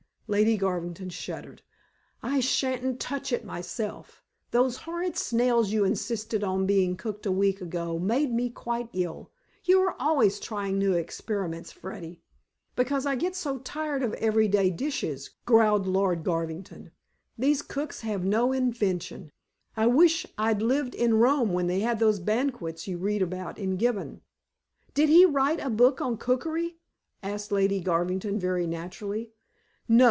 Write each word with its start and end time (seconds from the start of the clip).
Lady 0.33 0.55
Garvington 0.55 1.09
shuddered. 1.09 1.61
"I 2.23 2.39
shan't 2.39 3.01
touch 3.01 3.33
it 3.33 3.43
myself. 3.43 4.23
Those 4.51 4.77
horrid 4.77 5.17
snails 5.17 5.73
you 5.73 5.83
insisted 5.83 6.41
on 6.41 6.65
being 6.65 6.95
cooked 6.95 7.25
a 7.25 7.31
week 7.33 7.59
ago 7.59 7.99
made 7.99 8.31
me 8.31 8.49
quite 8.49 8.87
ill. 8.93 9.29
You 9.65 9.81
are 9.81 9.93
always 10.01 10.39
trying 10.39 10.77
new 10.79 10.93
experiments, 10.93 11.73
Freddy." 11.73 12.21
"Because 12.77 13.05
I 13.05 13.15
get 13.15 13.35
so 13.35 13.57
tired 13.59 14.01
of 14.03 14.13
every 14.13 14.47
day 14.47 14.69
dishes," 14.69 15.31
growled 15.45 15.85
Lord 15.85 16.23
Garvington. 16.23 16.91
"These 17.37 17.61
cooks 17.61 17.99
have 17.99 18.23
no 18.23 18.53
invention. 18.53 19.33
I 19.75 19.87
wish 19.87 20.25
I'd 20.37 20.61
lived 20.61 20.95
in 20.95 21.15
Rome 21.15 21.51
when 21.51 21.67
they 21.67 21.81
had 21.81 21.99
those 21.99 22.19
banquets 22.21 22.87
you 22.87 22.97
read 22.97 23.21
of 23.21 23.33
in 23.59 23.75
Gibbon." 23.75 24.21
"Did 24.93 25.09
he 25.09 25.25
write 25.25 25.59
a 25.59 25.69
book 25.69 25.99
on 25.99 26.15
cookery?" 26.15 26.77
asked 27.21 27.51
Lady 27.51 27.81
Garvington 27.81 28.39
very 28.39 28.65
naturally. 28.65 29.33
"No. 29.33 29.33